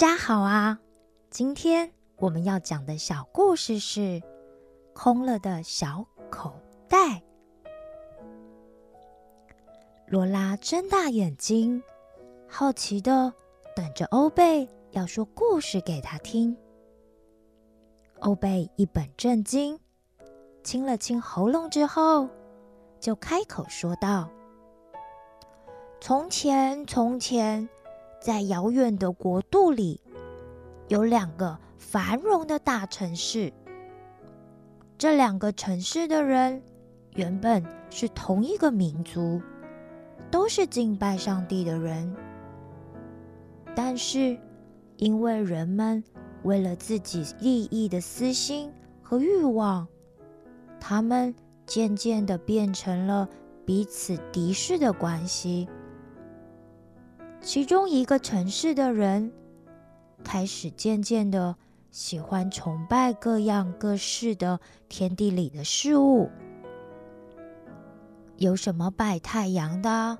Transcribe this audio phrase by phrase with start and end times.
[0.00, 0.78] 大家好啊！
[1.28, 4.00] 今天我们要讲的小故事是
[4.94, 6.58] 《空了的小口
[6.88, 6.96] 袋》。
[10.06, 11.82] 罗拉睁大眼睛，
[12.48, 13.30] 好奇的
[13.76, 16.56] 等着欧贝要说故事给他听。
[18.20, 19.78] 欧贝一本正经，
[20.64, 22.26] 清了清喉咙之后，
[22.98, 24.30] 就开口说道
[26.00, 27.68] ：“从前，从前。”
[28.20, 29.98] 在遥远的国度里，
[30.88, 33.50] 有两个繁荣的大城市。
[34.98, 36.62] 这两个城市的人
[37.14, 39.40] 原本是同一个民族，
[40.30, 42.14] 都是敬拜上帝的人。
[43.74, 44.38] 但是，
[44.98, 46.04] 因为人们
[46.42, 49.88] 为了自己利益的私心和欲望，
[50.78, 51.34] 他们
[51.64, 53.26] 渐渐的变成了
[53.64, 55.66] 彼此敌视的关系。
[57.42, 59.32] 其中一个城市的人
[60.22, 61.56] 开始渐渐的
[61.90, 66.30] 喜欢崇拜各样各式的天地里的事物，
[68.36, 70.18] 有什么拜太阳的、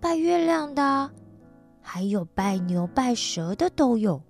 [0.00, 1.10] 拜月亮的，
[1.80, 4.22] 还有拜牛拜蛇的都有。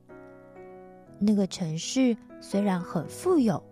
[1.19, 3.63] 那个城市虽然很富有，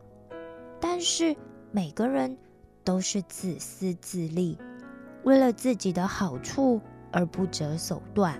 [0.81, 1.34] 但是
[1.70, 2.36] 每个人
[2.83, 4.59] 都是自私自利，
[5.23, 6.81] 为了自己的好处
[7.12, 8.39] 而不择手段。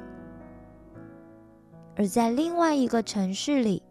[1.99, 3.83] 而在另外一个城市里，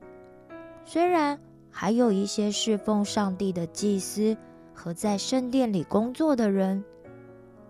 [0.86, 1.38] 虽然
[1.70, 4.38] 还有一些侍奉上帝的祭司
[4.74, 6.82] 和在圣殿里工作的人，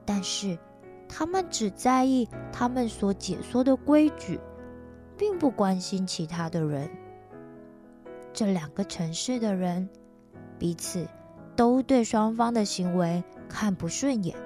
[0.06, 0.56] 但是
[1.10, 4.40] 他们只在意他们所解说的规矩，
[5.18, 6.88] 并不关心其他的人。
[8.32, 9.90] 这两个城市的人
[10.60, 11.08] 彼此
[11.56, 14.38] 都对双方的行为看不顺眼。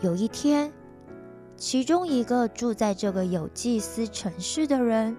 [0.00, 0.72] 有一天。
[1.60, 5.14] 其中一个住在这个有祭司城市的人，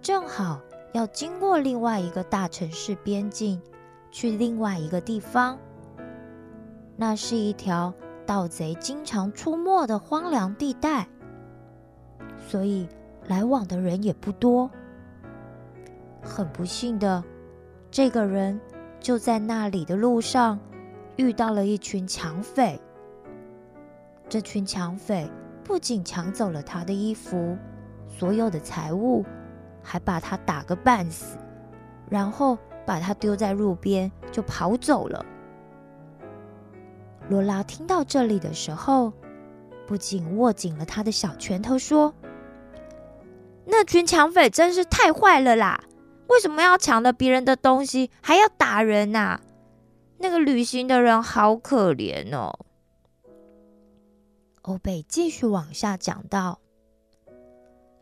[0.00, 0.58] 正好
[0.94, 3.60] 要经过另外一个大城市边境，
[4.10, 5.58] 去另外一个地方。
[6.96, 7.92] 那是一条
[8.24, 11.06] 盗贼经常出没的荒凉地带，
[12.48, 12.88] 所以
[13.26, 14.70] 来往的人也不多。
[16.22, 17.22] 很不幸的，
[17.90, 18.58] 这个人
[18.98, 20.58] 就在那里的路上
[21.16, 22.80] 遇到了一群抢匪。
[24.26, 25.30] 这群抢匪。
[25.66, 27.58] 不仅抢走了他的衣服、
[28.08, 29.24] 所有的财物，
[29.82, 31.36] 还把他打个半死，
[32.08, 32.56] 然后
[32.86, 35.26] 把他丢在路边就跑走了。
[37.28, 39.12] 罗拉听到这里的时候，
[39.88, 42.14] 不仅握紧了他的小拳头，说
[43.66, 45.82] ：“那群抢匪真是太坏了啦！
[46.28, 49.40] 为什么要抢了别人的东西还要打人呐？
[50.18, 52.56] 那个旅行的人好可怜哦。”
[54.66, 56.58] 欧贝继续往下讲到，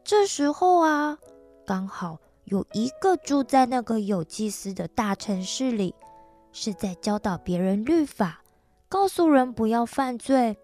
[0.02, 1.18] 这时候啊，
[1.66, 5.94] 刚好有一个住在那个有祭司的大城市里，
[6.52, 8.42] 是在教导别人律法，
[8.88, 10.56] 告诉人不要犯罪，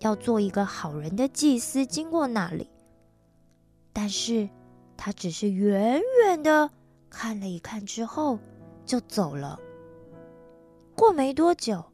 [0.00, 1.86] 要做一个好人的祭司。
[1.86, 2.68] 经过那里，
[3.92, 4.48] 但是
[4.96, 6.68] 他只是远远的
[7.08, 8.40] 看了一看之后
[8.84, 9.60] 就走了。
[10.96, 11.84] 过没多久，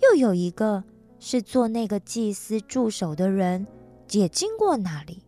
[0.00, 0.82] 又有一个。
[1.28, 3.66] 是做那个祭司助手的人
[4.12, 5.24] 也经过那里，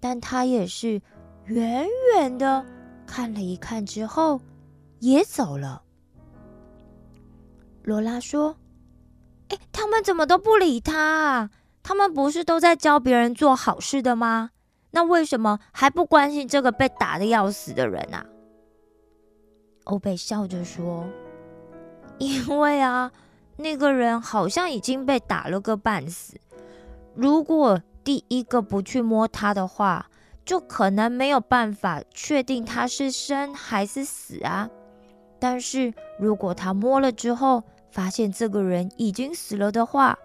[0.00, 1.00] 但他也是
[1.44, 2.66] 远远的
[3.06, 4.40] 看了一看之后
[4.98, 5.84] 也走了。
[7.84, 8.56] 罗拉说
[9.50, 11.50] ：“哎，他们怎么都不理他啊？
[11.84, 14.50] 他们不是都在教别人做好事的吗？
[14.90, 18.26] 那为什么还不关心这个被打的要死的人啊？”
[19.84, 21.06] 欧贝笑着说
[22.18, 23.12] ：“因为啊。”
[23.56, 26.34] 那个人好像已经被打了个半死。
[27.14, 30.10] 如果第一个不去摸他的话，
[30.44, 34.68] 就可能没有办法确定他是生还是死啊。
[35.38, 40.18] 但是如果他摸了之后，发现这个人已经死了的话，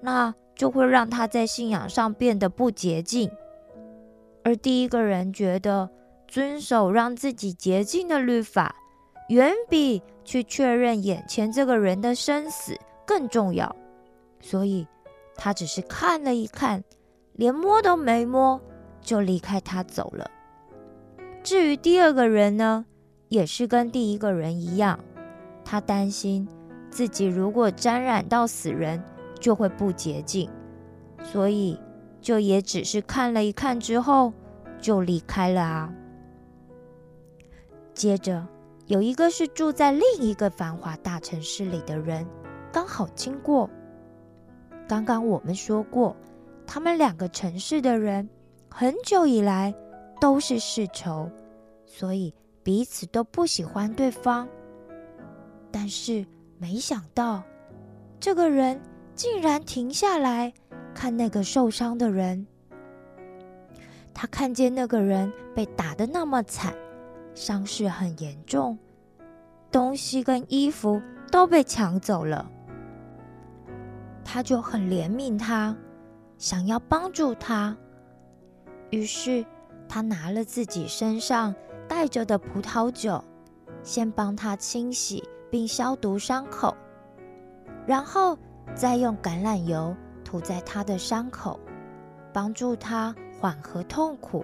[0.00, 3.30] 那就会让他在信仰上变得不洁净。
[4.42, 5.88] 而第一个人觉得
[6.26, 8.74] 遵守让自己洁净的律法。
[9.28, 13.74] 远比去确认眼前这个人的生死更重要，
[14.40, 14.86] 所以
[15.34, 16.84] 他只是看了一看，
[17.32, 18.60] 连摸都没摸，
[19.00, 20.30] 就离开他走了。
[21.42, 22.84] 至于第二个人呢，
[23.28, 25.00] 也是跟第一个人一样，
[25.64, 26.46] 他担心
[26.90, 29.02] 自己如果沾染到死人，
[29.40, 30.50] 就会不洁净，
[31.22, 31.80] 所以
[32.20, 34.34] 就也只是看了一看之后
[34.78, 35.92] 就离开了啊。
[37.94, 38.46] 接着。
[38.86, 42.26] 有一个是住在另一个繁华大城市里的人，
[42.70, 43.68] 刚好经过。
[44.86, 46.14] 刚刚我们说过，
[46.66, 48.28] 他们两个城市的人
[48.68, 49.74] 很久以来
[50.20, 51.30] 都是世仇，
[51.86, 54.46] 所以彼此都不喜欢对方。
[55.72, 56.26] 但是
[56.58, 57.42] 没想到，
[58.20, 58.78] 这个人
[59.14, 60.52] 竟然停下来
[60.94, 62.46] 看那个受伤的人。
[64.12, 66.74] 他看见那个人被打得那么惨，
[67.34, 68.78] 伤势很严重，
[69.70, 72.48] 东西跟衣服都被抢走了，
[74.24, 75.76] 他就很怜悯他，
[76.38, 77.76] 想要帮助他。
[78.90, 79.44] 于是
[79.88, 81.54] 他拿了自己身上
[81.88, 83.22] 带着的葡萄酒，
[83.82, 86.76] 先帮他清洗并消毒伤口，
[87.86, 88.38] 然后
[88.74, 89.94] 再用橄榄油
[90.24, 91.58] 涂在他的伤口，
[92.32, 93.14] 帮助他。
[93.40, 94.42] 缓和痛苦，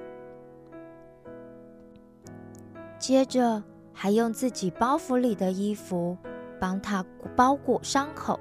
[3.00, 3.60] 接着
[3.92, 6.16] 还用自己包袱里的衣服
[6.60, 7.04] 帮他
[7.34, 8.38] 包裹伤口，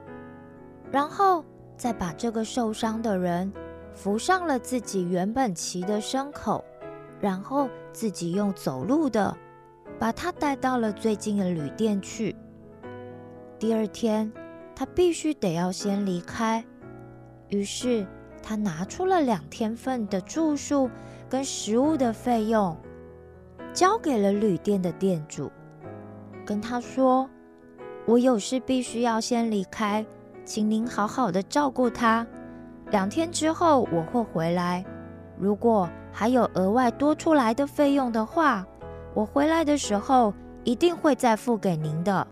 [0.92, 1.44] 然后
[1.78, 3.52] 再把这个受伤的人
[3.96, 6.64] 扶上了自己原本骑的牲口，
[7.22, 9.36] 然后自己用走路的
[9.98, 12.36] 把他带到了最近的旅店去。
[13.58, 14.30] 第二天，
[14.76, 16.64] 他必须得要先离开，
[17.48, 18.06] 于是。
[18.42, 20.90] 他拿出了两天份的住宿
[21.30, 22.76] 跟食物的费用，
[23.80, 25.50] 交给了旅店的店主，
[26.46, 27.30] 跟他说
[28.06, 30.06] ：“我有事必须要先离开，
[30.44, 32.28] 请您好好的照顾他。
[32.92, 34.84] 两天之后我会回来，
[35.38, 38.68] 如果还有额外多出来的费用的话，
[39.14, 40.34] 我回来的时候
[40.66, 42.28] 一定会再付给您的。”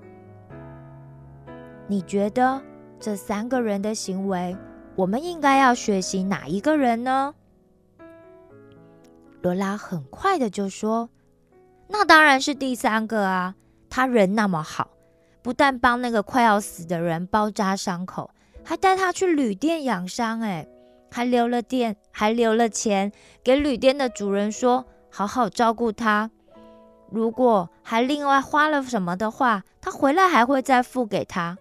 [1.88, 2.62] 你觉得
[3.00, 4.54] 这三个人的行为？
[4.98, 7.34] 我们应该要学习哪一个人呢？
[9.42, 11.10] 罗拉很快的就说
[11.88, 13.56] ：“那当然是第三个啊！
[13.90, 14.90] 他人那么好，
[15.42, 18.30] 不但帮那个快要死的人包扎伤口，
[18.64, 20.68] 还带他去旅店养伤，哎，
[21.10, 23.12] 还留了店，还留了钱
[23.44, 26.30] 给旅店的主人，说好好照顾他。
[27.10, 31.58] 如果还另外花了什么的话，他回来还会再付给他。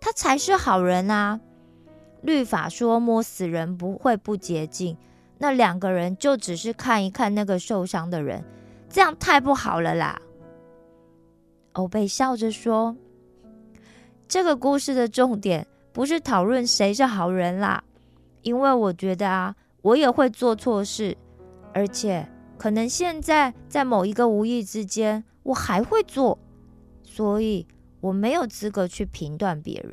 [0.00, 1.40] 他才是好人啊！”
[2.22, 4.96] 律法说摸死人不会不洁净，
[5.38, 8.44] 那两个人就只是看一看那个受伤的人，
[8.94, 10.22] 这样太不好了啦。
[11.72, 12.96] 欧贝笑着说
[14.28, 17.82] ：“这个故事的重点不是讨论谁是好人啦，
[18.42, 21.18] 因为我觉得啊，我也会做错事，
[21.72, 22.24] 而且
[22.56, 26.38] 可能现在在某一个无意之间，我还会做，
[27.02, 27.66] 所以
[28.00, 29.92] 我没有资格去评断别人。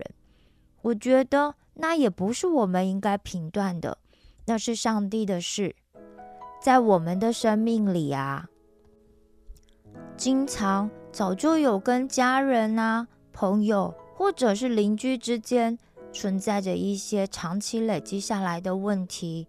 [0.84, 3.98] 我觉得。”那也不是我们应该评断的，
[4.46, 5.74] 那是上帝的事。
[6.62, 8.50] 在我们的生命里啊，
[10.18, 15.78] 经常早就有跟家人啊、朋友或者是邻居之间
[16.12, 19.48] 存在着一些长期累积下来的问题，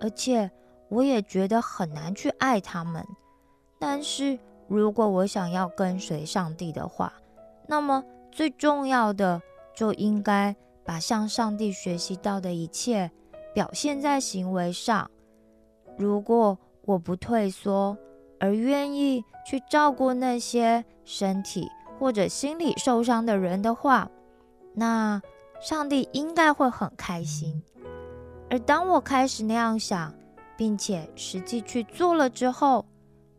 [0.00, 0.50] 而且
[0.88, 3.04] 我也觉得很难去爱他们。
[3.78, 7.12] 但是如果我想要跟随上帝的话，
[7.66, 9.40] 那么最重要的
[9.74, 10.54] 就应该。
[10.86, 13.10] 把向上帝学习到的一切
[13.54, 15.10] 表现在行为上。
[15.96, 17.96] 如果我不退缩，
[18.44, 21.66] 而愿意去照顾那些身体
[21.98, 24.10] 或者心理受伤的人的话，
[24.74, 25.22] 那
[25.62, 27.62] 上帝应该会很开心。
[28.50, 30.12] 而当我开始那样想，
[30.58, 32.84] 并且实际去做了之后，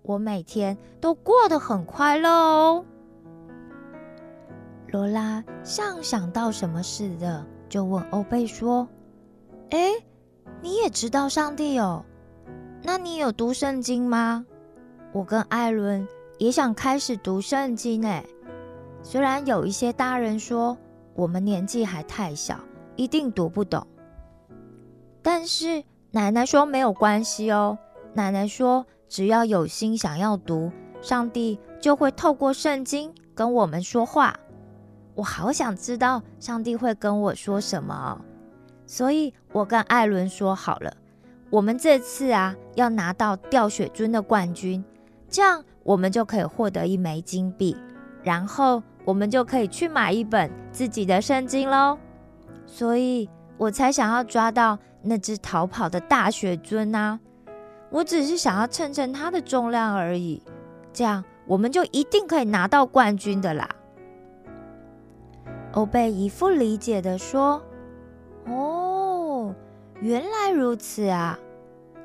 [0.01, 2.83] 我每天都过得很快乐哦。
[4.87, 8.87] 罗拉像想到什么似的，就问欧贝说
[9.69, 9.91] ：“哎，
[10.61, 12.03] 你也知道上帝哦？
[12.81, 14.43] 那你有读圣经吗？
[15.15, 16.05] 我跟艾伦
[16.39, 18.21] 也想开始读圣经哎。
[19.01, 20.77] 虽然有一些大人说
[21.13, 22.59] 我们年纪还太小，
[22.97, 23.87] 一定读不懂，
[25.21, 25.81] 但是
[26.11, 27.77] 奶奶说没有关系哦。
[28.13, 30.69] 奶奶说只要有心想要读，
[31.01, 34.37] 上帝就会透过圣经跟我们说话。”
[35.15, 38.19] 我好想知道上帝会跟我说什么，
[38.85, 40.93] 所以我跟艾伦说好了，
[41.49, 44.83] 我们这次啊要拿到掉雪尊的冠军，
[45.35, 47.75] 这样我们就可以获得一枚金币，
[48.23, 51.97] 然后我们就可以去买一本自己的圣经喽。
[52.65, 57.19] 所以我才想要抓到那只逃跑的大雪尊啊！
[57.89, 60.41] 我只是想要称称它的重量而已，
[60.93, 63.67] 这样我们就一定可以拿到冠军的啦。
[65.73, 67.61] 欧贝一副理解的说
[68.47, 69.53] ：“哦，
[69.99, 71.37] 原来如此啊！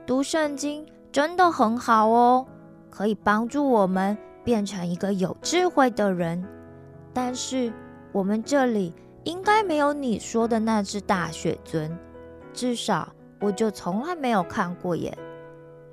[0.05, 2.45] 读圣经真的很好哦，
[2.91, 6.45] 可以帮助我们变成一个有智慧的人。
[7.13, 7.73] 但是
[8.13, 8.95] 我们这里
[9.25, 11.97] 应该没有你说的那只大雪尊，
[12.53, 15.17] 至少我就从来没有看过耶。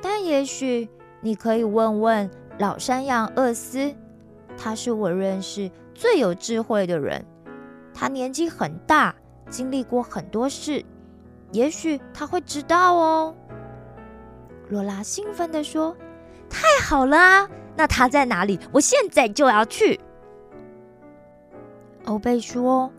[0.01, 0.89] 但也许
[1.21, 3.93] 你可以问问老山羊厄斯，
[4.55, 7.23] 他是我认识最有智慧的人。
[7.93, 9.15] 他年纪很大，
[9.49, 10.85] 经历过很多事，
[11.51, 13.35] 也许他会知道哦。
[14.69, 15.95] 罗拉兴奋地说
[16.59, 17.47] ：“太好了！
[17.75, 18.59] 那他在哪里？
[18.71, 19.99] 我现在就要去。”
[22.05, 22.91] 欧贝说：“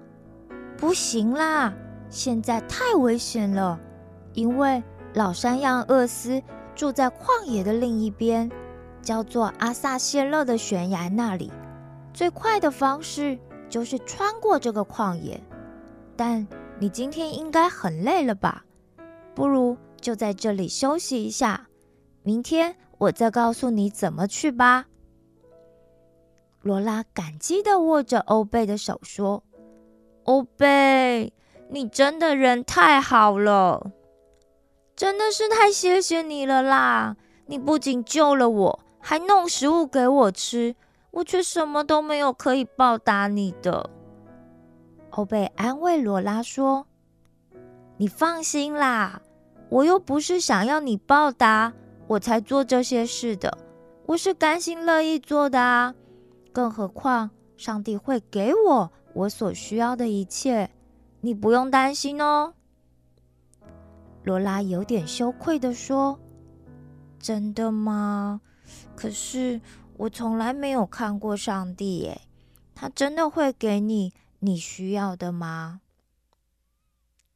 [0.79, 1.75] 不行啦，
[2.09, 3.81] 现在太危险了，
[4.33, 4.81] 因为
[5.15, 6.41] 老山羊厄斯
[6.77, 8.49] 住在旷野的另一边，
[9.03, 11.51] 叫做阿萨谢勒的悬崖那里。
[12.15, 13.37] 最快的方式
[13.69, 15.41] 就是穿过这个旷野。
[16.15, 16.47] 但
[16.79, 18.65] 你今天应该很累了吧？
[19.35, 21.67] 不如……”就在这里休息一下，
[22.23, 24.87] 明天我再告诉你怎么去吧。
[26.61, 29.45] 罗拉感激的握着欧贝的手说
[30.25, 31.33] ：“欧贝，
[31.71, 33.93] 你真的人太好了，
[34.97, 37.17] 真的是太谢谢你了啦！
[37.47, 40.75] 你不仅救了我，还弄食物给我吃，
[41.13, 43.89] 我却什么都没有可以报答你的。”
[45.11, 46.87] 欧贝安慰罗拉说
[47.97, 49.23] ：“你放心啦。”
[49.71, 51.75] 我又不是想要你报答
[52.09, 53.59] 我才做这些事的，
[54.07, 55.95] 我是甘心乐意做的啊！
[56.53, 60.71] 更何况上帝会给我我所需要的一切，
[61.21, 62.55] 你不用担心哦。
[64.23, 66.19] 罗拉有点羞愧的说
[67.21, 68.41] ：“真的吗？
[68.97, 69.61] 可是
[69.99, 72.23] 我从来没有看过上帝耶，
[72.75, 75.83] 他真的会给你你需要的吗？”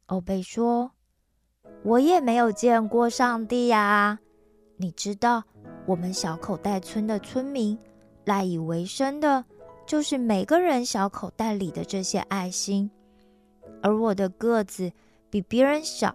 [0.07, 0.93] 欧贝说。
[1.83, 4.19] 我也没有见过上帝呀。
[4.83, 5.41] 你知道，
[5.85, 7.79] 我们小口袋村的村民
[8.25, 9.45] 赖以为生的，
[9.85, 12.91] 就是每个人小口袋里的这些爱心。
[13.81, 14.91] 而我的个子
[15.29, 16.13] 比别人小，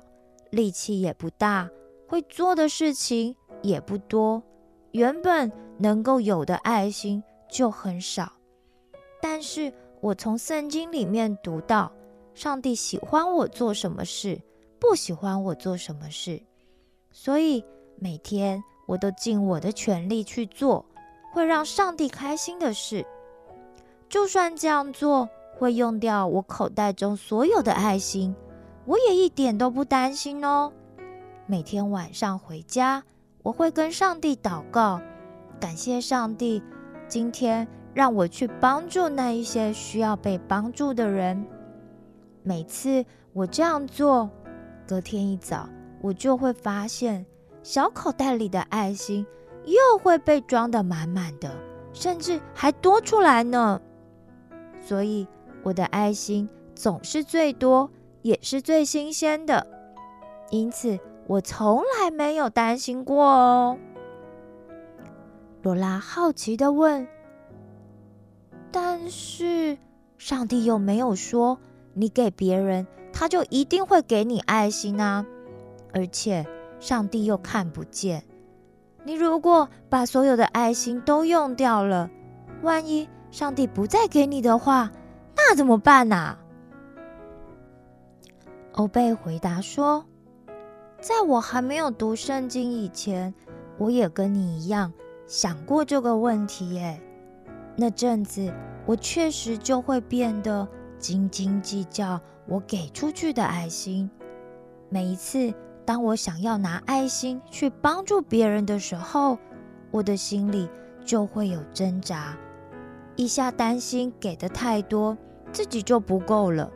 [0.50, 1.66] 力气也不大，
[2.06, 4.42] 会做的事情也不多，
[4.90, 8.30] 原本能够有的爱心就很少。
[9.22, 9.72] 但是
[10.02, 11.90] 我从圣经里面读到，
[12.34, 14.38] 上帝喜欢我做什么事。
[14.78, 16.40] 不喜欢我做什么事，
[17.10, 17.64] 所以
[17.98, 20.84] 每天我都尽我的全力去做
[21.32, 23.04] 会让上帝开心的事。
[24.08, 28.34] 就算这样做会用掉我口袋中所有的爱心，
[28.86, 30.72] 我也一点都不担心哦。
[31.46, 33.02] 每天晚上回家，
[33.42, 35.00] 我会跟上帝祷告，
[35.60, 36.62] 感谢上帝
[37.08, 41.44] 今天让我去帮助那一些需要被帮助的人。
[42.42, 44.30] 每次我这样做。
[44.86, 45.68] 隔天一早，
[46.00, 47.26] 我就会发现
[47.62, 49.26] 小口袋里的爱心
[49.64, 51.54] 又会被装得满满的，
[51.92, 53.80] 甚至还多出来呢。
[54.80, 55.26] 所以
[55.62, 57.90] 我的爱心总是最多，
[58.22, 59.66] 也是最新鲜的，
[60.50, 63.78] 因此我从来没有担心过哦。
[65.62, 67.06] 罗拉好奇的问
[68.70, 69.76] ：“但是
[70.16, 71.58] 上帝又没有说
[71.94, 75.26] 你给别人？”他就一定会给你爱心啊！
[75.92, 76.46] 而且
[76.80, 78.24] 上帝又看不见。
[79.04, 82.10] 你如果把所有的爱心都用掉了，
[82.62, 84.90] 万一上帝不再给你的话，
[85.36, 86.36] 那怎么办呢？
[88.72, 90.04] 欧贝回答说
[91.00, 93.34] ：“在我还没有读圣经以前，
[93.78, 94.92] 我也跟你一样
[95.26, 96.74] 想过这个问题。
[96.74, 97.00] 耶。
[97.76, 98.52] 那阵子
[98.86, 100.66] 我确实就会变得
[100.98, 102.20] 斤斤计较。”
[102.50, 104.10] 我给出去的爱心，
[104.88, 105.52] 每一次
[105.88, 109.38] 当我想要拿爱心去帮助别人的时候，
[109.90, 110.68] 我的心里
[111.02, 112.36] 就会有挣扎。
[113.16, 115.16] 一下担心给的太多，
[115.50, 116.70] 自己就不够了；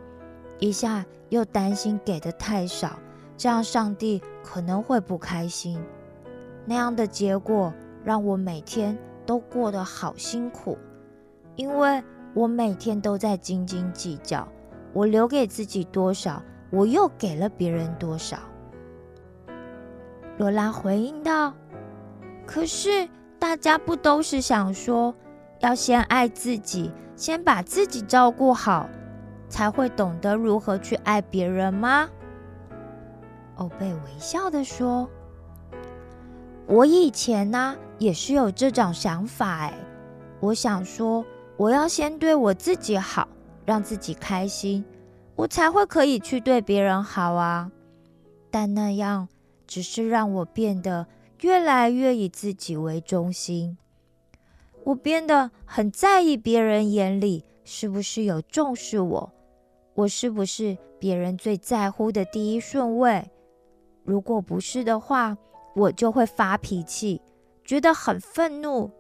[0.59, 2.99] 一下又担心给的太少，
[3.37, 5.79] 这样上帝可能会不开心。
[6.65, 7.71] 那样的结果
[8.03, 10.79] 让我每天都过得好辛苦，
[11.57, 12.03] 因为
[12.33, 14.49] 我每天都在斤斤计较。
[14.95, 18.39] 我留给自己多少，我又给了别人多少。
[20.39, 21.53] 罗拉回应道
[22.47, 23.09] ：“可是
[23.39, 25.15] 大家不都是想说，
[25.61, 28.89] 要先爱自己，先把自己照顾好，
[29.49, 32.09] 才会懂得如何去爱别人吗？”
[33.57, 35.09] 欧贝微笑的说
[36.67, 39.47] ：“我以前呢，也是有这种想法。
[39.59, 39.75] 哎，
[40.41, 41.25] 我想说，
[41.57, 43.29] 我要先对我自己好。”
[43.65, 44.85] 让自己开心，
[45.37, 47.71] 我才会可以去对别人好啊。
[48.51, 49.29] 但那样
[49.73, 51.07] 只是让我变得
[51.41, 53.79] 越来越以自己为中心。
[54.85, 59.33] 我变得很在意别人眼里是不是有重视我，
[59.95, 63.31] 我是不是别人最在乎的第一顺位。
[64.05, 65.39] 如果不是的话，
[65.75, 67.23] 我就会发脾气，
[67.65, 68.91] 觉得很愤怒，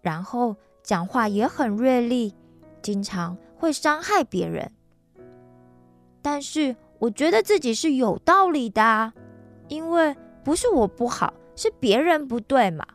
[0.00, 0.54] 然后
[0.84, 2.32] 讲话也很锐利，
[2.80, 4.70] 经常会伤害别人。
[6.22, 9.12] 但是我觉得自己是有道理的，
[9.68, 12.86] 因为不是我不好，是别人不对嘛。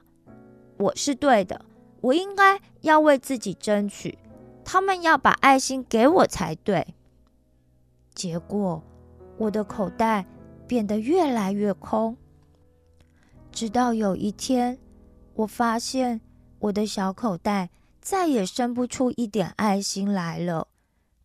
[0.77, 1.65] 我是对的，
[2.01, 4.17] 我应该要为自己争取，
[4.63, 6.95] 他们要把爱心给我才对。
[8.13, 8.81] 结果
[9.37, 10.25] 我的口袋
[10.67, 12.15] 变得越来越空，
[13.51, 14.77] 直到有一天，
[15.33, 16.21] 我发现
[16.59, 20.67] 我的小口袋再也生不出一点爱心来了，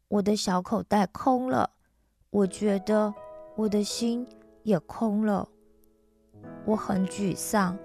[0.09, 1.71] 我的小口袋空了。
[2.31, 3.15] 我觉得
[3.57, 4.27] 我的心
[4.64, 5.49] 也空了，
[6.66, 7.78] 我很沮丧，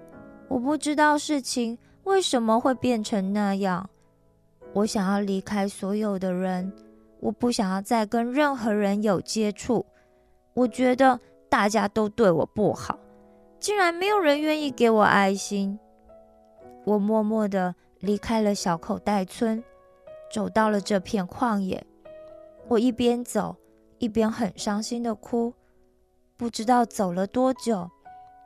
[0.48, 3.88] 我不知道事情为什么会变成那样。
[4.72, 6.72] 我想要离开所有的人，
[7.20, 9.86] 我不想要再跟任何人有接触。
[10.54, 12.98] 我觉得大家都对我不好，
[13.58, 15.78] 竟然没有人愿意给我爱心。
[16.84, 19.62] 我默默地离开了小口袋村，
[20.32, 21.86] 走到了这片旷野。
[22.68, 23.56] 我一边走。
[24.00, 25.52] 一边很伤心的哭，
[26.40, 27.90] 不知道走了多久，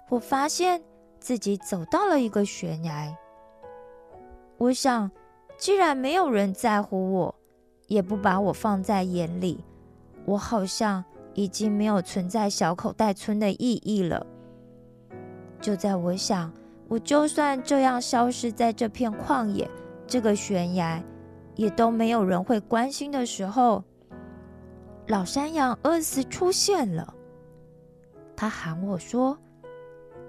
[0.09, 0.83] 我发现
[1.21, 3.17] 自己走到了一个悬崖。
[4.59, 5.09] 我想，
[5.57, 7.35] 既然没有人在乎我，
[7.87, 9.65] 也不把我放在眼里，
[10.25, 14.27] 我好像已经没有存在小口袋村的意义了。
[15.61, 16.53] 就在我想，
[16.89, 19.71] 我就算这样消失在这片旷野、
[20.05, 21.01] 这个悬崖，
[21.55, 23.85] 也都没有人会关心的时候。
[25.07, 27.14] 老山羊厄斯出现了，
[28.37, 29.39] 他喊我说：“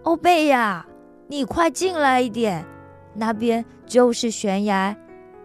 [0.03, 0.85] 欧贝呀，
[1.27, 2.65] 你快进来一点，
[3.13, 4.95] 那边就是悬崖，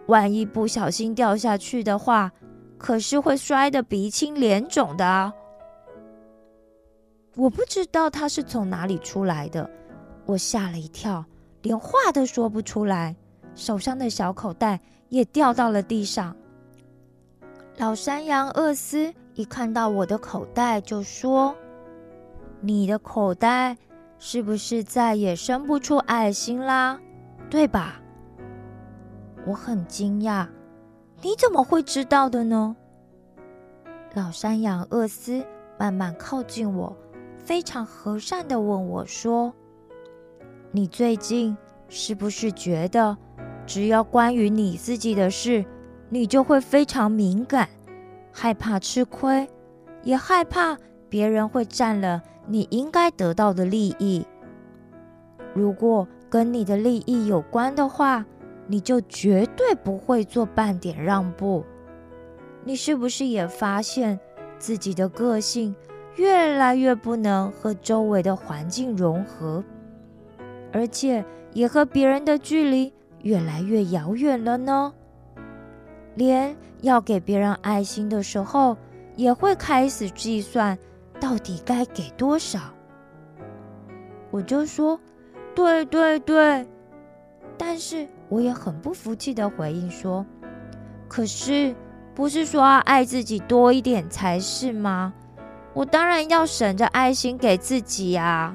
[0.07, 2.31] 万一不小心掉下去的话，
[2.77, 5.33] 可是会摔得鼻青脸肿的。”
[7.37, 9.69] 我不知道他是从哪里出来的，
[10.25, 11.25] 我吓了一跳，
[11.61, 13.15] 连话都说不出来，
[13.55, 16.35] 手上的小口袋也掉到了地上。
[17.77, 19.13] 老山羊厄斯。
[19.33, 21.55] 一看到我的口袋，就说
[22.61, 23.75] ：“你的口袋
[24.17, 26.99] 是不是再也生不出爱心啦？
[27.49, 28.01] 对吧？”
[29.45, 30.47] 我很惊讶，
[31.21, 32.75] 你怎么会知道的呢？
[34.13, 35.43] 老山羊厄斯
[35.79, 36.95] 慢慢靠近我，
[37.37, 39.51] 非常和善的问我说
[40.71, 41.57] ：“你最近
[41.89, 43.17] 是不是觉得，
[43.65, 45.65] 只要关于你自己的事，
[46.09, 47.67] 你就会非常敏感？”
[48.31, 49.49] 害怕吃亏，
[50.03, 50.77] 也害怕
[51.11, 54.25] 别人会占了你应该得到的利益。
[55.53, 58.25] 如果跟你的利益有关的话，
[58.67, 61.65] 你就绝对不会做半点让步。
[62.63, 64.17] 你是不是也发现
[64.57, 65.75] 自己的个性
[66.15, 69.61] 越来越不能和周围的环境融合，
[70.71, 72.93] 而且也和别人的距离
[73.23, 74.93] 越来越遥远了呢？
[76.15, 78.77] 连要给别人爱心的时候，
[79.17, 80.77] 也会开始计算
[81.21, 82.59] 到底该给多少。
[84.31, 84.99] 我就说，
[85.55, 86.67] 对对对，
[87.57, 90.25] 但是我也很不服气的回应说，
[91.07, 91.73] 可是
[92.13, 95.13] 不是说要爱自己多一点才是吗？
[95.73, 98.53] 我当然要省着爱心给自己呀。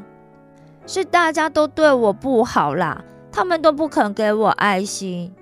[0.86, 5.32] 是大家都对我不好啦，他们都不肯给我爱心。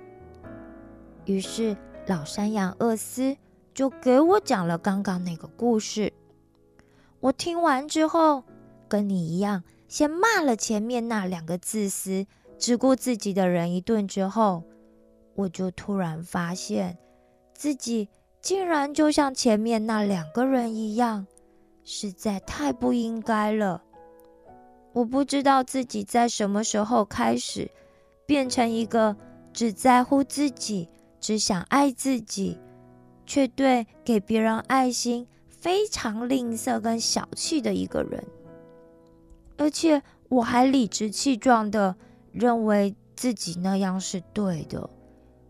[1.25, 1.75] 于是。
[2.07, 3.35] 老山羊厄斯
[3.73, 6.13] 就给我讲了刚刚那个故事。
[7.25, 8.43] 我听完之后，
[8.87, 12.27] 跟你一样，先骂了前面那两个自私、
[12.59, 14.07] 只顾自己的人一顿。
[14.07, 14.63] 之后，
[15.33, 16.99] 我就突然发现
[17.55, 18.09] 自己
[18.43, 21.25] 竟然就像前面那两个人一样，
[21.83, 23.81] 实在太不应该了。
[24.93, 27.71] 我不知道自己在什么时候开始
[28.27, 29.17] 变成一个
[29.51, 30.87] 只在乎自己。
[31.19, 32.59] 只想爱自己，
[33.25, 35.27] 却对给别人爱心
[35.65, 38.23] 非常吝啬跟小气的一个人，
[39.57, 41.95] 而且我还理直气壮的
[42.31, 44.87] 认为自己那样是对的。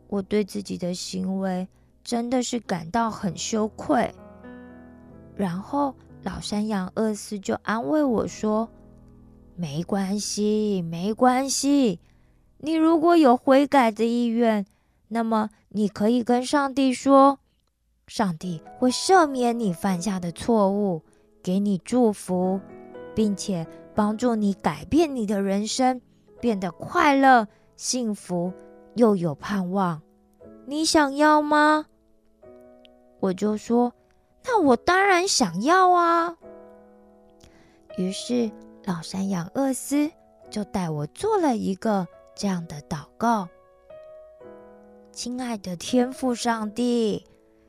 [0.08, 1.68] 我对自己的行为
[2.02, 4.16] 真的是感到很羞愧。
[5.36, 8.70] 然后老山羊厄斯就安慰我说
[9.58, 12.00] ：“没关系，没关系，
[12.60, 14.66] 你如果有悔改的意愿。”
[15.10, 17.40] 那么，你可以跟上帝说，
[18.08, 21.02] 上帝会赦免你犯下的错误，
[21.42, 22.60] 给你祝福，
[23.16, 26.02] 并且帮助你改变你的人生，
[26.40, 28.54] 变得快乐、幸福
[28.96, 30.02] 又有盼望。
[30.68, 31.86] 你想要吗？
[33.20, 33.94] 我就说，
[34.44, 36.38] 那我当然想要啊。
[37.98, 38.52] 于是，
[38.84, 40.12] 老山羊厄斯
[40.50, 43.48] 就带我做了一个这样的祷告
[45.12, 47.26] ：“亲爱的天父上帝，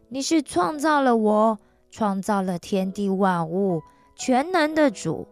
[0.09, 1.59] 你是创造了我、
[1.91, 3.83] 创造了天地万物、
[4.15, 5.27] 全能的主，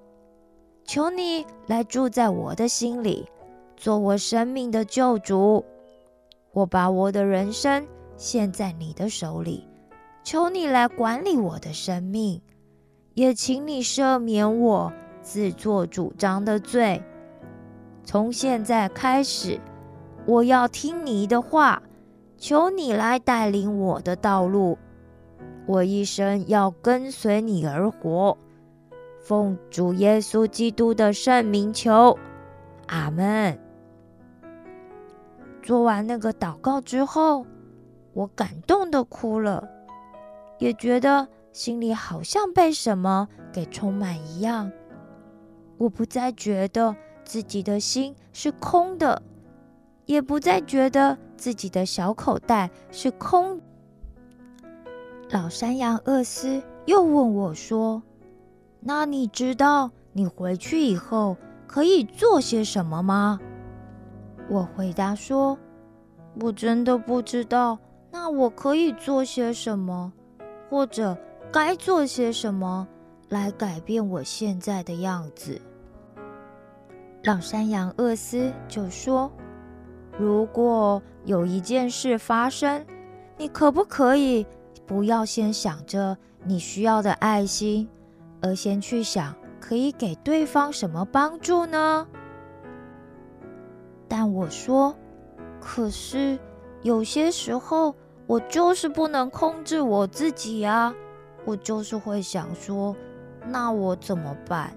[0.84, 3.26] 求你来住在我的心里，
[3.76, 5.64] 做我生命的救主。
[6.52, 9.68] 我把我的人生献在你的手里，
[10.22, 12.40] 求你来管理我的生命，
[13.14, 14.92] 也请你赦免我。”
[15.24, 17.02] 自作主张的罪。
[18.04, 19.58] 从现在开始，
[20.26, 21.82] 我要听你的话，
[22.46, 24.76] 求你来带领我的道路。
[25.66, 28.36] 我一生要跟随你而活。
[29.18, 32.18] 奉主耶稣基督的圣名求，
[32.88, 33.58] 阿门。
[35.62, 37.46] 做完那个祷告之后，
[38.12, 39.66] 我感动的哭了，
[40.58, 44.70] 也觉得心里好像被什么给充满一样。
[45.78, 49.22] 我不再觉得自己的心是空的，
[50.04, 53.60] 也不再觉得自己的小口袋是空。
[55.28, 58.02] 老山羊厄斯又问我说
[58.80, 63.38] ：“那你知道你回去以后可以做些什么吗？”
[64.48, 65.58] 我回答说
[66.40, 67.78] ：“我真的不知道。
[68.10, 70.10] 那我可以做些什么，
[70.70, 71.14] 或者
[71.52, 72.88] 该做些什么？”
[73.28, 75.60] 来改变我现在的样子。
[77.24, 79.30] 老山羊厄斯就说
[80.18, 82.84] ：“如果有一件事发生，
[83.36, 84.46] 你可不可以
[84.86, 87.88] 不要先想着你需要的爱心，
[88.40, 92.06] 而先去想可以给对方什么帮助呢？”
[94.08, 94.94] 但我说
[95.60, 96.38] ：“可是
[96.82, 97.94] 有些时候，
[98.26, 100.94] 我就是不能控制我自己啊，
[101.44, 102.94] 我就是会想说。”
[103.46, 104.74] 那我怎么办？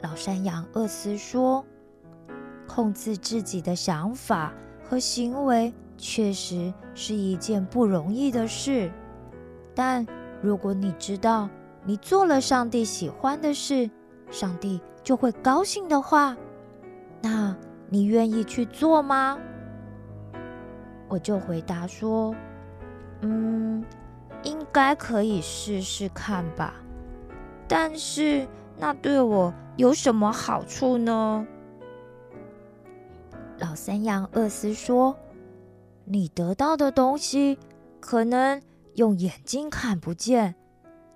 [0.00, 1.62] 老山羊厄斯说
[2.66, 4.54] ：“控制自己的想法
[4.88, 8.90] 和行为确实是一件不容易的事。
[9.74, 10.06] 但
[10.40, 11.48] 如果你知道
[11.84, 13.90] 你做了上帝喜欢的事，
[14.30, 16.36] 上帝就会高兴的话，
[17.20, 17.56] 那
[17.88, 19.38] 你愿意去做吗？”
[21.08, 22.34] 我就回答说
[23.22, 23.84] ：“嗯，
[24.42, 26.74] 应该可以试试看吧。”
[27.68, 28.46] 但是
[28.76, 31.46] 那对我有什么好处呢？
[33.58, 35.16] 老三羊厄斯说
[36.04, 37.58] ：“你得到的东西
[38.00, 38.60] 可能
[38.94, 40.54] 用眼睛看不见，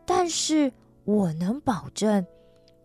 [0.05, 0.73] 但是
[1.05, 2.27] 我能保证，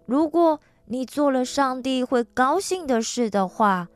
[0.06, 3.90] 如果你做了上帝会高兴的事的话，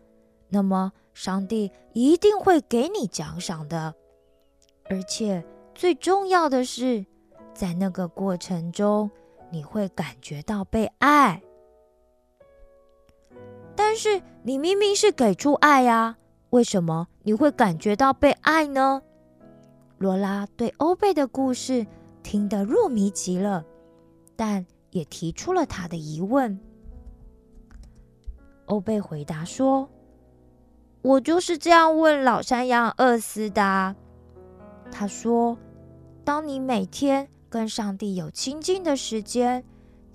[0.50, 3.94] 那么上帝一定会给你奖赏的。
[4.90, 5.46] 而且
[5.76, 7.06] 最重要的是，
[7.54, 9.10] 在那个过程中。”
[9.52, 11.42] 你会感觉到被爱，
[13.82, 16.18] 但是你明明是给出爱呀，
[16.50, 19.02] 为什么你会感觉到被爱呢？
[19.98, 21.88] 罗拉对欧贝的故事
[22.22, 23.64] 听得入迷极了，
[24.36, 26.60] 但也提出了他的疑问。
[28.66, 29.90] 欧贝回答说
[31.02, 33.96] ：“我就是这样问老山羊厄斯的。
[34.92, 35.58] 他说，
[36.26, 39.64] 当你每天……”跟上帝有亲近的时间，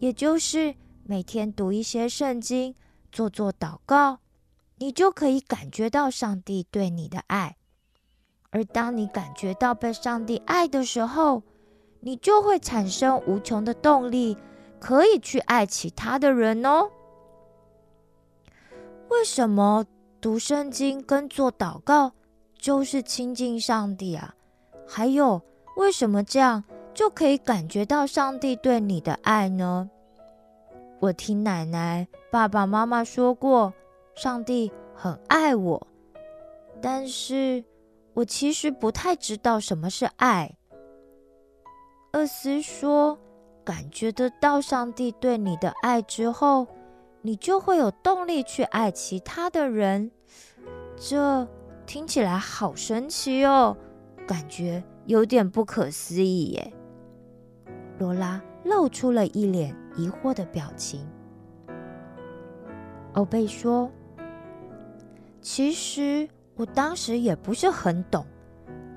[0.00, 2.74] 也就是每天读一些圣经，
[3.14, 4.18] 做做祷告，
[4.79, 7.57] 你就可以感觉到上帝对你的爱。
[8.50, 11.44] 而当你感觉到被上帝爱的时候，
[12.00, 14.37] 你就会产生无穷的动力，
[14.81, 16.90] 可以去爱其他的人哦。
[19.09, 19.87] 为什么
[20.20, 22.12] 读圣经跟做祷告
[22.59, 24.35] 就是亲近上帝啊？
[24.88, 25.40] 还有，
[25.77, 26.64] 为什么这样？
[26.92, 29.88] 就可以感觉到上帝对你的爱呢。
[31.05, 33.75] 我听奶奶、爸爸妈妈说过，
[34.14, 35.87] 上帝很爱我，
[36.81, 37.62] 但是
[38.14, 40.57] 我其实不太知道什么是爱。
[42.14, 43.19] 厄斯说，
[43.62, 46.67] 感觉得到上帝对你的爱之后，
[47.21, 50.11] 你就会有动力去爱其他的人。
[50.97, 51.47] 这
[51.85, 53.77] 听起来好神奇哦，
[54.27, 56.73] 感觉有点不可思议耶。
[57.99, 61.07] 罗拉露出了一脸疑惑的表情。
[63.12, 63.90] 欧贝说
[65.40, 68.26] ：“其实我当时也不是很懂，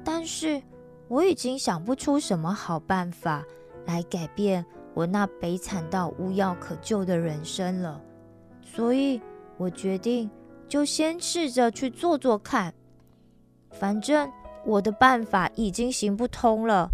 [0.03, 0.62] 但是
[1.07, 3.45] 我已经想不出什么好办法
[3.86, 8.01] 来改变我那悲惨到无药可救的人生了，
[8.62, 9.21] 所以
[9.57, 10.29] 我决定
[10.67, 12.73] 就先试着去做做看。
[13.69, 14.31] 反正
[14.65, 16.89] 我的办法已经行不通了，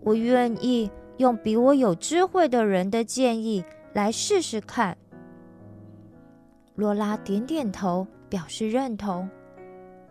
[0.00, 4.96] 我愿意。”用比我有智慧的人的建议来试试看。
[6.74, 9.28] 罗拉点点头，表示认同，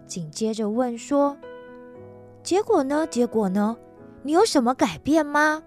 [0.07, 1.37] 紧接着问说
[2.41, 3.05] ：“结果呢？
[3.07, 3.77] 结果呢？
[4.21, 5.61] 你有什么改变吗？”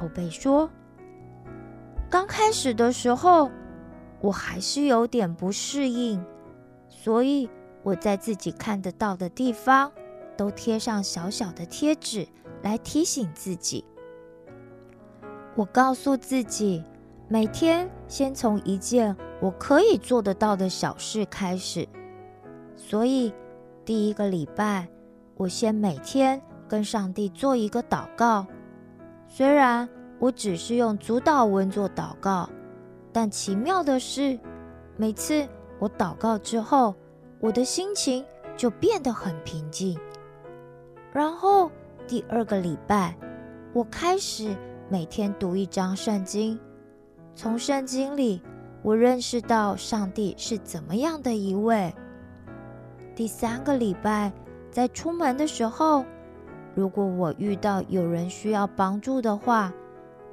[0.00, 0.70] 欧贝说
[2.08, 3.50] ：“刚开始的时候，
[4.22, 6.24] 我还是有点不适应，
[6.88, 7.50] 所以
[7.82, 9.92] 我在自己看得到的地方
[10.36, 12.26] 都贴上小小的贴纸
[12.62, 13.84] 来提醒自己。
[15.54, 16.82] 我告诉自己。”
[17.28, 21.88] 每天先从一件我可以做得到的小事开始，
[22.76, 23.32] 所以
[23.86, 24.86] 第一个礼拜，
[25.36, 28.46] 我先每天跟上帝做一个祷告。
[29.28, 32.50] 虽然我只是用主导文做祷告，
[33.14, 34.38] 但奇妙的是，
[34.98, 35.48] 每次
[35.78, 36.94] 我祷告之后，
[37.40, 38.22] 我的心情
[38.58, 39.98] 就变得很平静。
[41.14, 41.70] 然后
[42.06, 43.14] 第二个礼拜，
[43.72, 44.54] 我开始
[44.88, 46.58] 每天读一章圣经。
[47.34, 48.42] 从圣经里，
[48.82, 51.94] 我认识到上帝是怎么样的一位。
[53.14, 54.32] 第三个礼拜，
[54.70, 56.04] 在出门的时候，
[56.74, 59.72] 如果我遇到有人需要帮助的话，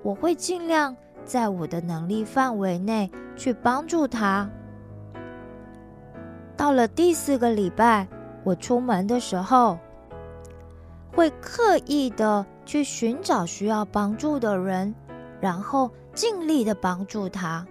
[0.02, 4.50] 我会尽量在我的能力范围内去帮助他。
[6.58, 8.08] 到了第四个礼拜，
[8.44, 9.78] 我出门的时候，
[11.12, 14.94] 会刻意的去寻找需要帮助的人，
[15.40, 15.92] 然后。
[16.16, 17.66] 尽力的帮助他，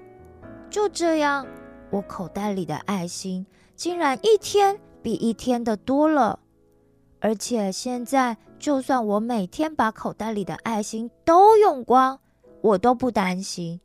[0.70, 1.46] 就这样，
[1.90, 3.44] 我口袋里的爱心
[3.76, 6.38] 竟然一天比一天的多了。
[7.20, 12.18] 而且现在，就算我每天把口袋里的爱心都用光，
[12.62, 13.78] 我都不担心，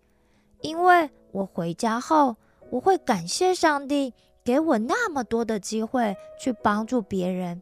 [0.62, 2.38] 因为我回家后，
[2.70, 4.14] 我会感谢上帝
[4.46, 7.62] 给我那么多的机会去帮助别人，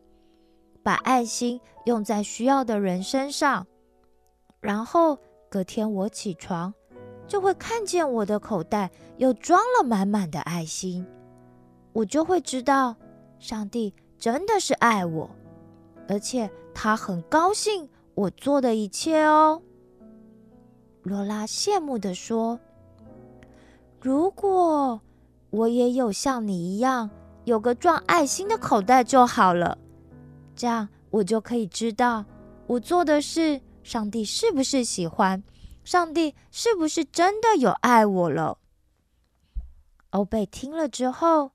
[0.84, 3.66] 把爱心用在需要的人身上，
[4.60, 5.18] 然后
[5.50, 6.74] 隔天我起床。
[7.28, 11.08] 就会看见我的口袋又装了满满的爱心，
[11.94, 12.94] 我就会知道
[13.40, 15.30] 上帝真的是爱我，
[16.10, 19.62] 而且他很高兴我做的一切哦。
[21.04, 22.60] 罗拉羡慕的说
[24.02, 25.00] ：“如果
[25.52, 27.10] 我也有像你一样
[27.46, 29.78] 有个装爱心的口袋就好了，
[30.56, 32.26] 这样我就可以知道
[32.68, 35.44] 我做的事，上帝是不是喜欢。”
[35.84, 38.60] 上帝是不是真的有爱我了？
[40.12, 41.52] 欧贝听了之后，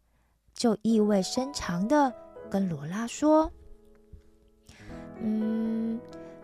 [0.53, 2.13] 就意味深长的
[2.51, 3.53] 跟罗拉说
[5.23, 6.01] ：“嗯，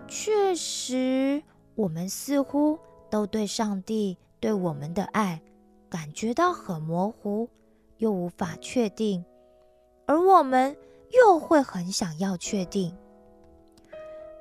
[0.06, 1.42] 确实，
[1.74, 2.78] 我们似乎
[3.10, 5.42] 都对上帝对我们的爱
[5.90, 7.48] 感觉到很模糊，
[7.98, 9.24] 又无法确定，
[10.06, 10.76] 而我们
[11.12, 12.96] 又会很想要确定。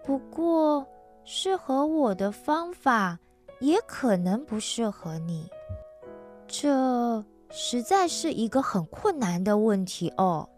[0.04, 0.86] 不过，
[1.24, 3.18] 适合我的方法。”
[3.62, 5.48] 也可能不适合你，
[6.48, 10.50] 这实在是一个很困难的问题哦。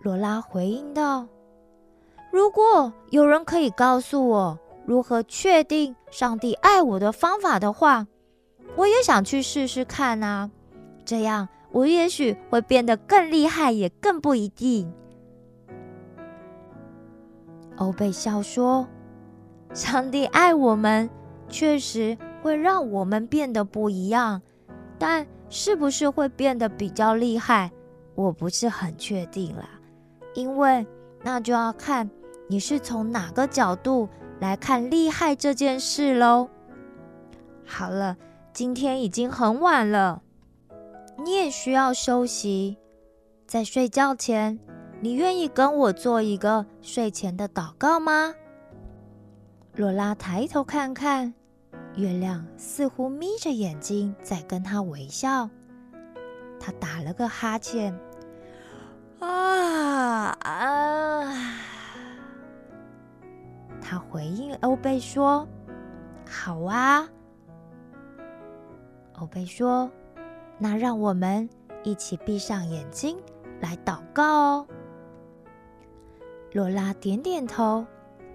[0.00, 1.26] 罗拉回应道
[2.30, 8.06] ：“如果有人可以告诉我如何确定上帝爱我的方法的话，
[8.76, 10.50] 我也想去试试看啊。
[11.06, 14.92] 这样我也许会变得更厉害，也更不一定。”
[17.76, 18.86] 欧贝笑说。
[19.74, 21.10] 上帝爱我们，
[21.46, 24.40] 确实会让我们变得不一样，
[24.98, 27.70] 但是不是会变得比较厉害，
[28.14, 29.68] 我不是很确定啦。
[30.34, 30.86] 因为
[31.22, 32.08] 那就要看
[32.48, 34.08] 你是从哪个角度
[34.40, 36.48] 来看厉害这件事喽。
[37.66, 38.16] 好了，
[38.54, 40.22] 今天已经很晚了，
[41.18, 42.78] 你也需要休息。
[43.46, 44.58] 在睡觉前，
[45.00, 48.34] 你愿意跟我做一个睡前的祷告吗？
[49.74, 51.32] 罗拉抬头看看，
[51.96, 55.48] 月亮似乎眯着眼睛在跟她微笑。
[56.60, 57.98] 她打了个哈欠，
[59.20, 61.24] 啊啊！
[63.80, 65.48] 她回应欧贝说
[66.28, 67.08] ：“好啊。”
[69.18, 69.90] 欧贝说
[70.58, 71.48] ：“那让我们
[71.82, 73.16] 一起闭上眼睛
[73.60, 74.66] 来祷告哦。”
[76.52, 77.86] 罗拉点点头。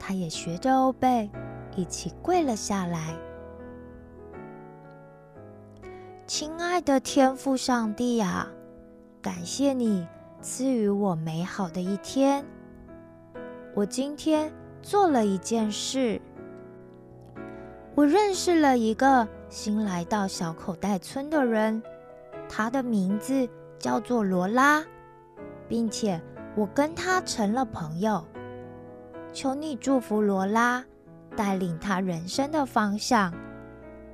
[0.06, 1.32] 她也学着欧贝
[1.78, 3.16] 一起跪了下来。
[6.28, 8.52] 亲爱的天父上帝啊，
[9.22, 10.06] 感谢你
[10.42, 12.44] 赐予我美好的一天。
[13.74, 16.20] 我今天做了一件事，
[17.96, 21.82] 我认识了一个新来到小口袋村的人，
[22.56, 24.84] 他的名字叫做罗拉，
[25.68, 26.22] 并且
[26.56, 28.24] 我跟他成了朋友。
[29.34, 30.86] 求你祝福罗拉，
[31.36, 33.34] 带领他人生的方向，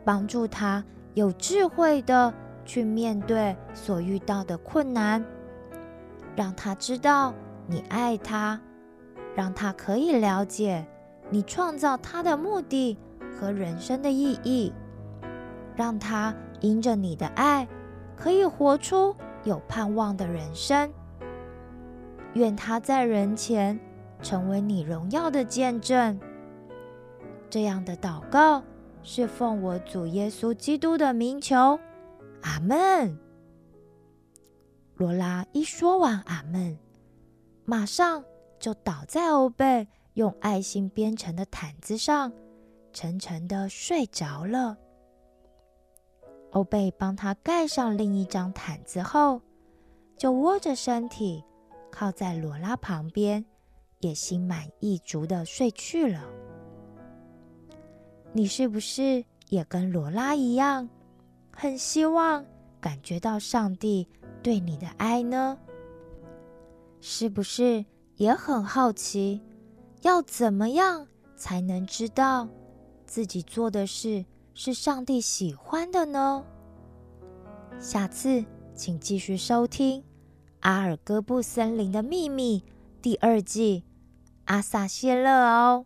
[0.06, 0.82] 帮助他
[1.15, 5.21] 有智慧的去面对所遇到的困难，
[6.34, 7.34] 让他知道
[7.67, 8.58] 你爱他，
[9.36, 10.88] 让他可以了解
[11.30, 12.97] 你创造他的目的
[13.38, 14.73] 和人生的意义，
[15.75, 17.67] 让他因着你的爱
[18.19, 20.91] 可以活出有盼望的人生。
[22.34, 23.79] 愿他在人前
[24.21, 26.19] 成为你荣耀的见证。
[27.49, 28.62] 这样的祷告
[29.01, 31.79] 是奉我主耶稣基督的名求，
[32.41, 33.17] 阿门。
[34.95, 36.77] 罗拉一说完阿门，
[37.63, 38.23] 马上
[38.60, 42.32] 就倒在欧贝用爱心编成的毯子上，
[42.91, 44.77] 沉沉的睡着了。
[46.51, 49.41] 欧贝帮他盖上另一张毯子后，
[50.17, 51.43] 就窝着身体。
[51.91, 53.43] 靠在罗拉旁边，
[53.99, 56.23] 也心满意足的睡去了。
[58.31, 60.88] 你是不是也跟罗拉一样，
[61.51, 62.45] 很希望
[62.79, 64.07] 感觉到上帝
[64.43, 65.57] 对你的爱呢？
[67.01, 67.83] 是不是
[68.15, 69.41] 也很好奇，
[70.03, 72.47] 要怎么样才能知道
[73.05, 74.23] 自己做的事
[74.62, 76.43] 是上帝喜欢的呢？
[77.80, 78.43] 下次
[78.76, 80.02] 请继续收听。
[80.60, 82.65] 《阿尔戈布森林的秘密》
[83.02, 83.86] 第二季，
[84.48, 85.86] 阿萨谢勒哦。